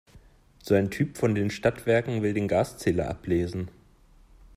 [0.63, 3.69] So ein Typ von den Stadtwerken will den Gaszähler ablesen.